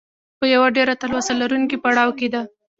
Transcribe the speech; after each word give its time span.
په 0.39 0.45
یوه 0.53 0.67
ډېره 0.77 0.93
تلوسه 1.01 1.33
لرونکي 1.41 1.77
پړاو 1.83 2.11
کې 2.19 2.27
ده. 2.33 2.41